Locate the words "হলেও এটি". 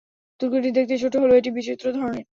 1.15-1.51